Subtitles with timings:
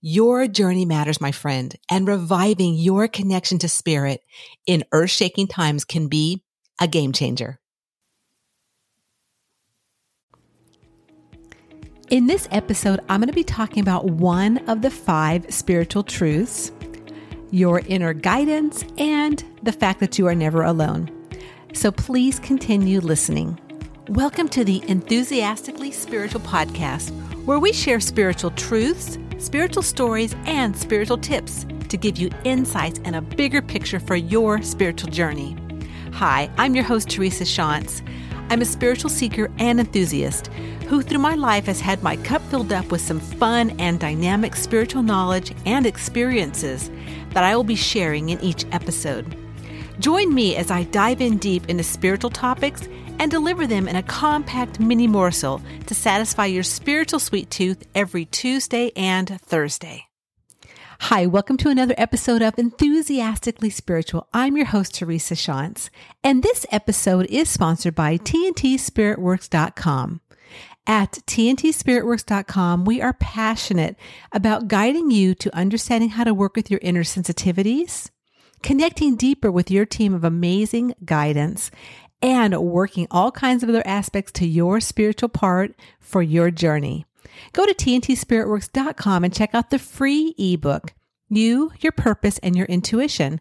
[0.00, 4.22] Your journey matters, my friend, and reviving your connection to spirit
[4.66, 6.42] in earth shaking times can be
[6.80, 7.58] a game changer.
[12.08, 16.70] In this episode, I'm going to be talking about one of the five spiritual truths,
[17.50, 21.10] your inner guidance, and the fact that you are never alone.
[21.72, 23.58] So please continue listening.
[24.08, 27.10] Welcome to the Enthusiastically Spiritual Podcast,
[27.44, 33.16] where we share spiritual truths, spiritual stories, and spiritual tips to give you insights and
[33.16, 35.56] a bigger picture for your spiritual journey.
[36.12, 38.02] Hi, I'm your host, Teresa Shantz.
[38.48, 40.48] I'm a spiritual seeker and enthusiast
[40.88, 44.54] who, through my life, has had my cup filled up with some fun and dynamic
[44.56, 46.90] spiritual knowledge and experiences
[47.30, 49.36] that I will be sharing in each episode.
[49.98, 54.02] Join me as I dive in deep into spiritual topics and deliver them in a
[54.02, 60.04] compact mini morsel to satisfy your spiritual sweet tooth every Tuesday and Thursday.
[61.00, 64.28] Hi, welcome to another episode of Enthusiastically Spiritual.
[64.32, 65.90] I'm your host, Teresa Shantz,
[66.24, 70.20] and this episode is sponsored by TNTSpiritWorks.com.
[70.86, 73.96] At TNTSpiritWorks.com, we are passionate
[74.32, 78.08] about guiding you to understanding how to work with your inner sensitivities
[78.62, 81.70] connecting deeper with your team of amazing guidance,
[82.22, 87.06] and working all kinds of other aspects to your spiritual part for your journey.
[87.52, 90.94] Go to tntspiritworks.com and check out the free ebook,
[91.28, 93.40] You, Your Purpose, and Your Intuition.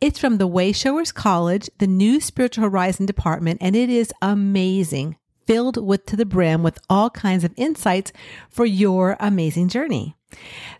[0.00, 5.16] It's from the Wayshowers College, the new Spiritual Horizon department, and it is amazing,
[5.46, 8.12] filled with to the brim with all kinds of insights
[8.48, 10.16] for your amazing journey.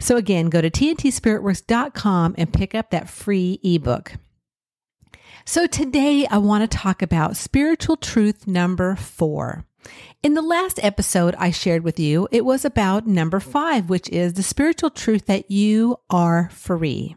[0.01, 4.15] So again, go to tntspiritworks.com and pick up that free ebook.
[5.45, 9.65] So today I want to talk about spiritual truth number four.
[10.23, 14.35] In the last episode I shared with you, it was about number five, which is
[14.35, 17.17] the spiritual truth that you are free.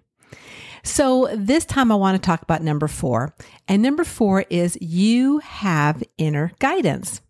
[0.81, 3.35] So this time I want to talk about number four.
[3.67, 7.21] And number four is you have inner guidance.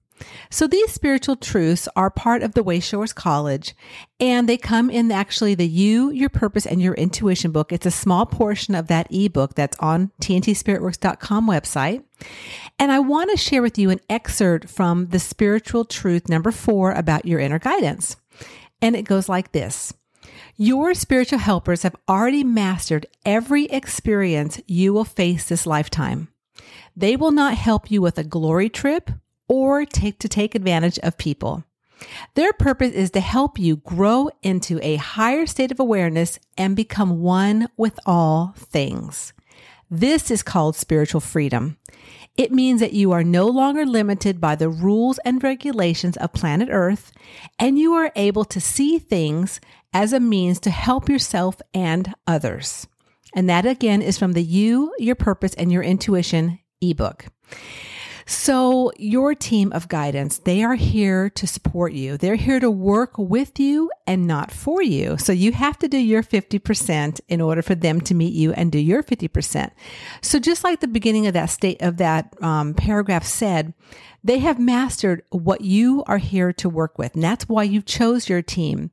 [0.50, 3.76] So these spiritual truths are part of the Wayshowers College
[4.20, 7.74] and they come in actually the You, Your Purpose and Your Intuition book.
[7.74, 12.04] It's a small portion of that ebook that's on tntspiritworks.com website.
[12.80, 16.92] And I want to share with you an excerpt from the spiritual truth number four
[16.92, 18.16] about your inner guidance.
[18.82, 19.94] And it goes like this.
[20.58, 26.30] Your spiritual helpers have already mastered every experience you will face this lifetime.
[26.96, 29.12] They will not help you with a glory trip
[29.48, 31.64] or take to take advantage of people.
[32.34, 37.22] Their purpose is to help you grow into a higher state of awareness and become
[37.22, 39.34] one with all things.
[39.90, 41.78] This is called spiritual freedom.
[42.38, 46.68] It means that you are no longer limited by the rules and regulations of planet
[46.70, 47.14] Earth,
[47.58, 49.62] and you are able to see things
[49.94, 52.88] as a means to help yourself and others.
[53.34, 57.28] And that again is from the You, Your Purpose, and Your Intuition ebook.
[58.28, 62.18] So, your team of guidance, they are here to support you.
[62.18, 65.18] They're here to work with you and not for you.
[65.20, 68.72] So, you have to do your 50% in order for them to meet you and
[68.72, 69.70] do your 50%.
[70.22, 73.76] So, just like the beginning of that state of that um, paragraph said,
[74.26, 77.14] they have mastered what you are here to work with.
[77.14, 78.90] And that's why you chose your team.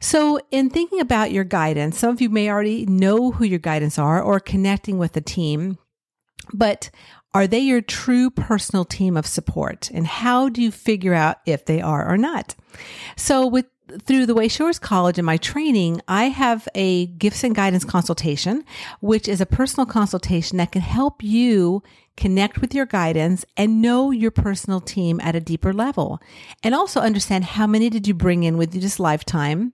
[0.00, 3.98] So in thinking about your guidance, some of you may already know who your guidance
[3.98, 5.76] are or connecting with the team.
[6.54, 6.90] But
[7.34, 9.90] are they your true personal team of support?
[9.92, 12.54] And how do you figure out if they are or not?
[13.16, 13.66] So with
[14.00, 18.64] through the Wayshowers College and my training, I have a gifts and guidance consultation,
[19.00, 21.82] which is a personal consultation that can help you
[22.16, 26.20] connect with your guidance and know your personal team at a deeper level.
[26.62, 29.72] And also understand how many did you bring in with you this lifetime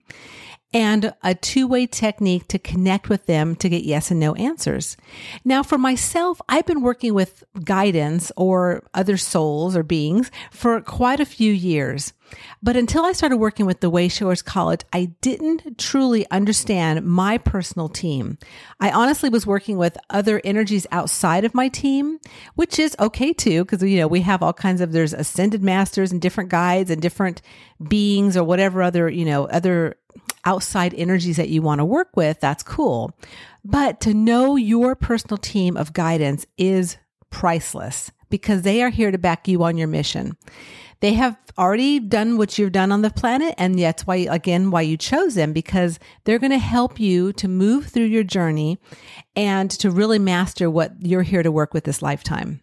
[0.73, 4.97] and a two way technique to connect with them to get yes and no answers.
[5.43, 11.19] Now, for myself, I've been working with guidance or other souls or beings for quite
[11.19, 12.13] a few years.
[12.61, 17.89] But until I started working with the Wayshowers College, I didn't truly understand my personal
[17.89, 18.37] team.
[18.79, 22.19] I honestly was working with other energies outside of my team,
[22.53, 26.11] which is okay too, because, you know, we have all kinds of, there's ascended masters
[26.11, 27.41] and different guides and different
[27.87, 29.95] beings or whatever other, you know, other
[30.49, 33.15] outside energies that you want to work with, that's cool.
[33.63, 36.97] But to know your personal team of guidance is
[37.29, 40.35] priceless because they are here to back you on your mission.
[41.01, 43.53] They have already done what you've done on the planet.
[43.59, 47.47] And that's why, again, why you chose them because they're going to help you to
[47.47, 48.79] move through your journey
[49.35, 52.61] and to really master what you're here to work with this lifetime.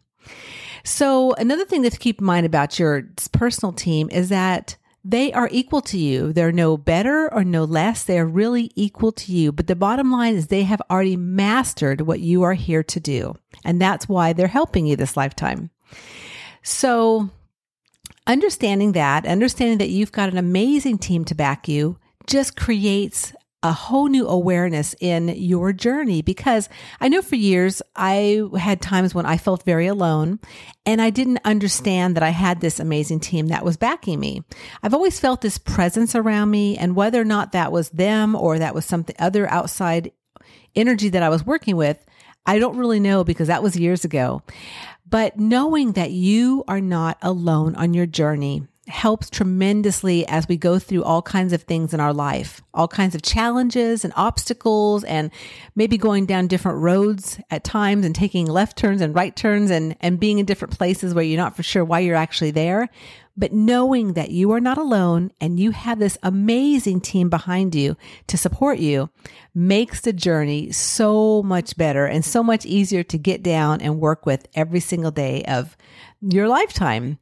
[0.82, 4.76] So another thing to keep in mind about your personal team is that
[5.08, 6.32] they are equal to you.
[6.32, 8.02] They're no better or no less.
[8.02, 9.52] They are really equal to you.
[9.52, 13.36] But the bottom line is they have already mastered what you are here to do.
[13.64, 15.70] And that's why they're helping you this lifetime.
[16.64, 17.30] So
[18.26, 23.32] understanding that, understanding that you've got an amazing team to back you just creates
[23.62, 26.68] a whole new awareness in your journey because
[27.00, 30.38] I know for years I had times when I felt very alone
[30.84, 34.42] and I didn't understand that I had this amazing team that was backing me.
[34.82, 38.58] I've always felt this presence around me and whether or not that was them or
[38.58, 40.12] that was something other outside
[40.76, 42.04] energy that I was working with,
[42.44, 44.42] I don't really know because that was years ago.
[45.08, 50.78] But knowing that you are not alone on your journey helps tremendously as we go
[50.78, 55.30] through all kinds of things in our life, all kinds of challenges and obstacles, and
[55.74, 59.96] maybe going down different roads at times and taking left turns and right turns and,
[60.00, 62.88] and being in different places where you're not for sure why you're actually there.
[63.38, 67.96] But knowing that you are not alone and you have this amazing team behind you
[68.28, 69.10] to support you
[69.54, 74.24] makes the journey so much better and so much easier to get down and work
[74.24, 75.76] with every single day of
[76.20, 77.18] your lifetime.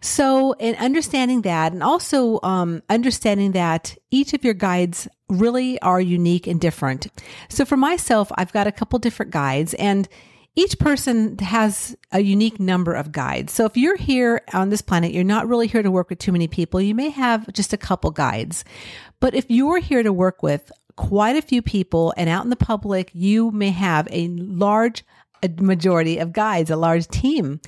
[0.00, 6.00] So, in understanding that, and also um, understanding that each of your guides really are
[6.00, 7.08] unique and different.
[7.48, 10.08] So, for myself, I've got a couple different guides, and
[10.56, 13.52] each person has a unique number of guides.
[13.52, 16.32] So, if you're here on this planet, you're not really here to work with too
[16.32, 16.80] many people.
[16.80, 18.64] You may have just a couple guides.
[19.20, 22.56] But if you're here to work with quite a few people and out in the
[22.56, 25.04] public, you may have a large
[25.58, 27.60] majority of guides, a large team.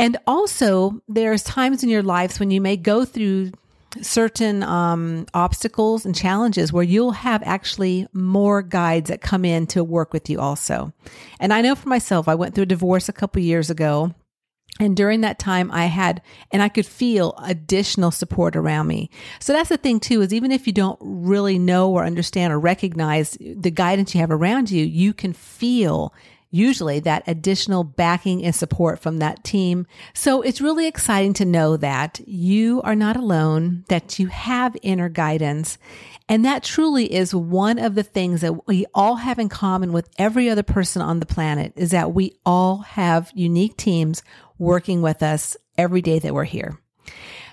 [0.00, 3.52] And also, there's times in your lives when you may go through
[4.00, 9.84] certain um, obstacles and challenges where you'll have actually more guides that come in to
[9.84, 10.94] work with you also.
[11.38, 14.14] And I know for myself, I went through a divorce a couple years ago.
[14.78, 19.10] And during that time, I had, and I could feel additional support around me.
[19.38, 22.58] So that's the thing too, is even if you don't really know or understand or
[22.58, 26.14] recognize the guidance you have around you, you can feel
[26.50, 29.86] usually that additional backing and support from that team.
[30.14, 35.08] So it's really exciting to know that you are not alone, that you have inner
[35.08, 35.78] guidance.
[36.28, 40.08] And that truly is one of the things that we all have in common with
[40.18, 44.22] every other person on the planet is that we all have unique teams
[44.58, 46.78] working with us every day that we're here.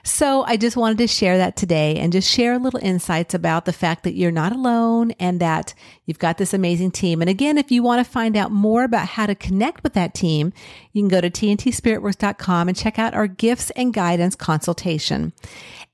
[0.04, 3.74] So I just wanted to share that today and just share little insights about the
[3.74, 5.74] fact that you're not alone and that
[6.06, 7.22] you've got this amazing team.
[7.22, 10.14] And again, if you want to find out more about how to connect with that
[10.14, 10.54] team,
[10.94, 15.34] you can go to tntspiritworks.com and check out our gifts and guidance consultation.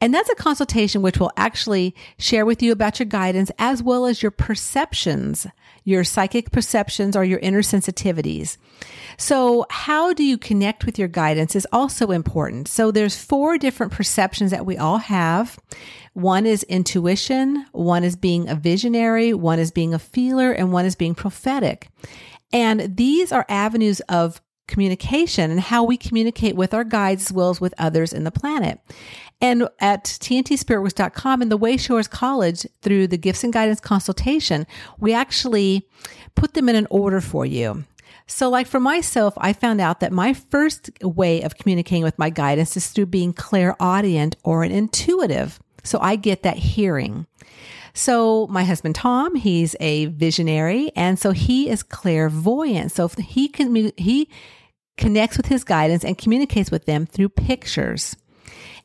[0.01, 4.05] And that's a consultation which will actually share with you about your guidance as well
[4.05, 5.47] as your perceptions,
[5.85, 8.57] your psychic perceptions or your inner sensitivities.
[9.17, 12.67] So how do you connect with your guidance is also important.
[12.67, 15.60] So there's four different perceptions that we all have.
[16.13, 20.86] One is intuition, one is being a visionary, one is being a feeler, and one
[20.86, 21.89] is being prophetic.
[22.51, 27.51] And these are avenues of communication and how we communicate with our guides as well
[27.51, 28.79] as with others in the planet.
[29.39, 34.65] And at tntspiritworks.com and the Wayshowers College through the gifts and guidance consultation,
[35.00, 35.88] we actually
[36.34, 37.84] put them in an order for you.
[38.25, 42.30] So, like for myself, I found out that my first way of communicating with my
[42.30, 45.60] guidance is through being clairaudient or an intuitive.
[45.84, 47.27] So I get that hearing.
[47.94, 52.92] So my husband Tom, he's a visionary, and so he is clairvoyant.
[52.92, 54.30] So he can he
[54.98, 58.15] connects with his guidance and communicates with them through pictures.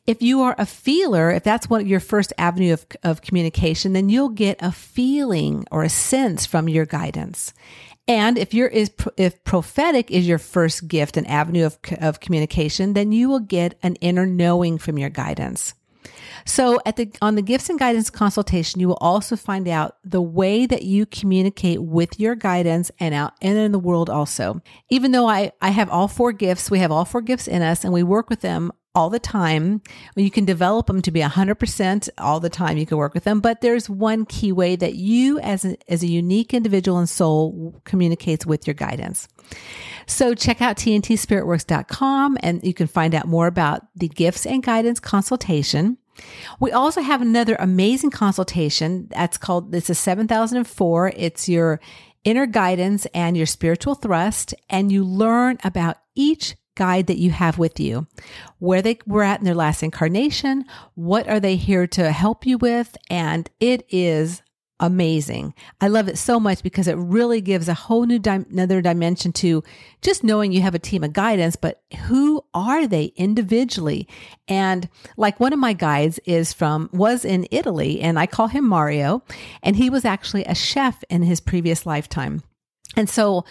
[0.07, 4.09] If you are a feeler, if that's what your first avenue of, of communication, then
[4.09, 7.53] you'll get a feeling or a sense from your guidance.
[8.09, 12.95] And if you're is if prophetic is your first gift and avenue of of communication,
[12.95, 15.75] then you will get an inner knowing from your guidance.
[16.47, 20.23] So at the on the gifts and guidance consultation, you will also find out the
[20.23, 24.63] way that you communicate with your guidance and out and in the world also.
[24.89, 27.85] Even though I I have all four gifts, we have all four gifts in us
[27.85, 29.81] and we work with them all the time.
[30.17, 32.79] You can develop them to be 100% all the time.
[32.79, 36.03] You can work with them, but there's one key way that you as a, as
[36.03, 39.29] a unique individual and soul communicates with your guidance.
[40.07, 44.99] So check out tntspiritworks.com and you can find out more about the gifts and guidance
[44.99, 45.97] consultation.
[46.59, 51.13] We also have another amazing consultation that's called, this is 7004.
[51.15, 51.81] It's your
[52.25, 54.55] inner guidance and your spiritual thrust.
[54.69, 58.07] And you learn about each guide that you have with you,
[58.59, 62.57] where they were at in their last incarnation, what are they here to help you
[62.57, 64.43] with, and it is
[64.81, 65.55] amazing.
[65.81, 69.33] I love it so much because it really gives a whole new di- another dimension
[69.33, 69.65] to
[70.03, 74.07] just knowing you have a team of guidance, but who are they individually?
[74.47, 78.69] And like one of my guides is from was in Italy and I call him
[78.69, 79.25] Mario
[79.65, 82.43] and he was actually a chef in his previous lifetime.
[82.97, 83.45] And so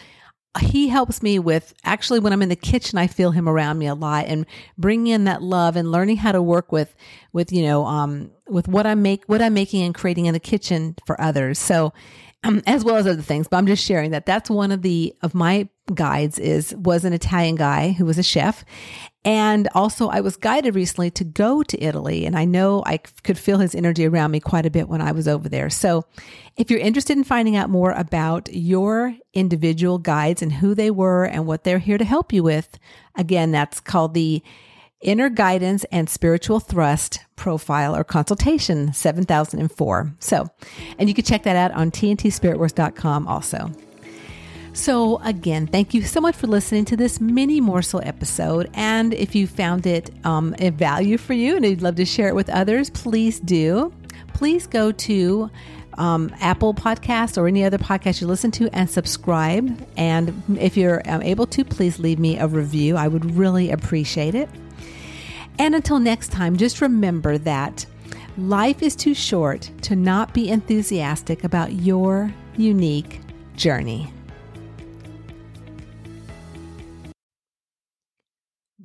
[0.61, 3.87] he helps me with actually when I'm in the kitchen, I feel him around me
[3.87, 4.45] a lot and
[4.77, 6.95] bringing in that love and learning how to work with,
[7.33, 10.39] with, you know, um, with what I make, what I'm making and creating in the
[10.39, 11.59] kitchen for others.
[11.59, 11.93] So,
[12.43, 15.15] um, as well as other things, but I'm just sharing that that's one of the,
[15.21, 18.65] of my guides is, was an Italian guy who was a chef
[19.27, 23.37] and also, I was guided recently to go to Italy, and I know I could
[23.37, 25.69] feel his energy around me quite a bit when I was over there.
[25.69, 26.05] So,
[26.55, 31.25] if you're interested in finding out more about your individual guides and who they were
[31.25, 32.79] and what they're here to help you with,
[33.17, 34.41] again, that's called the
[35.01, 40.15] Inner Guidance and Spiritual Thrust Profile or Consultation 7004.
[40.19, 40.47] So,
[40.97, 43.73] and you can check that out on tntspiritworks.com also.
[44.77, 48.69] So, again, thank you so much for listening to this mini morsel episode.
[48.75, 52.27] And if you found it um, a value for you and you'd love to share
[52.27, 53.91] it with others, please do.
[54.35, 55.49] Please go to
[55.97, 59.83] um, Apple Podcast or any other podcast you listen to and subscribe.
[59.97, 62.97] And if you're um, able to, please leave me a review.
[62.97, 64.47] I would really appreciate it.
[65.57, 67.87] And until next time, just remember that
[68.37, 73.21] life is too short to not be enthusiastic about your unique
[73.55, 74.13] journey.